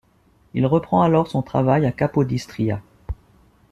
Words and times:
Il 0.55 0.65
reprend 0.65 1.03
alors 1.03 1.27
son 1.27 1.43
travail 1.43 1.85
à 1.85 1.91
Capodistria. 1.91 2.81